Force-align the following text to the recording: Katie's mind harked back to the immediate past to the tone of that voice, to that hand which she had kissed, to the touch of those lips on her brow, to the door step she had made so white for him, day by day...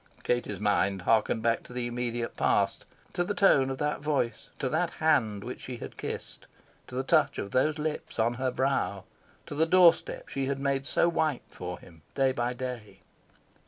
Katie's 0.23 0.59
mind 0.59 1.03
harked 1.03 1.43
back 1.43 1.61
to 1.61 1.73
the 1.73 1.85
immediate 1.85 2.35
past 2.35 2.85
to 3.13 3.23
the 3.23 3.35
tone 3.35 3.69
of 3.69 3.77
that 3.77 3.99
voice, 3.99 4.49
to 4.57 4.67
that 4.67 4.89
hand 4.93 5.43
which 5.43 5.61
she 5.61 5.77
had 5.77 5.95
kissed, 5.95 6.47
to 6.87 6.95
the 6.95 7.03
touch 7.03 7.37
of 7.37 7.51
those 7.51 7.77
lips 7.77 8.17
on 8.17 8.33
her 8.33 8.49
brow, 8.49 9.03
to 9.45 9.53
the 9.53 9.67
door 9.67 9.93
step 9.93 10.27
she 10.27 10.47
had 10.47 10.57
made 10.59 10.87
so 10.87 11.07
white 11.07 11.43
for 11.49 11.77
him, 11.77 12.01
day 12.15 12.31
by 12.31 12.51
day... 12.51 13.01